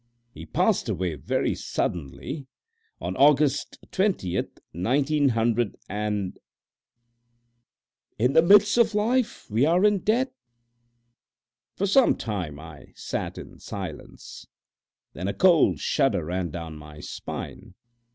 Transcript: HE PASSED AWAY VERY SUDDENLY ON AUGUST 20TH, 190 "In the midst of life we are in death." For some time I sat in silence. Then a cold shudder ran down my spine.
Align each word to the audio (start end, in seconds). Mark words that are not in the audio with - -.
HE 0.31 0.47
PASSED 0.47 0.89
AWAY 0.89 1.13
VERY 1.13 1.53
SUDDENLY 1.53 2.47
ON 2.99 3.15
AUGUST 3.17 3.77
20TH, 3.91 4.57
190 4.71 6.41
"In 8.17 8.33
the 8.33 8.41
midst 8.41 8.79
of 8.79 8.95
life 8.95 9.45
we 9.51 9.63
are 9.63 9.85
in 9.85 9.99
death." 9.99 10.31
For 11.75 11.85
some 11.85 12.15
time 12.15 12.59
I 12.59 12.93
sat 12.95 13.37
in 13.37 13.59
silence. 13.59 14.47
Then 15.13 15.27
a 15.27 15.35
cold 15.35 15.77
shudder 15.77 16.25
ran 16.25 16.49
down 16.49 16.77
my 16.77 16.99
spine. 16.99 17.75